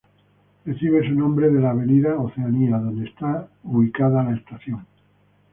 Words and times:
Recibe 0.65 1.07
su 1.07 1.13
nombre 1.13 1.51
de 1.51 1.59
la 1.61 1.69
avenida 1.69 2.17
Oceanía 2.17 2.79
donde 2.79 3.05
está 3.07 3.47
ubicada 3.63 4.23
la 4.23 4.33
estación. 4.35 4.87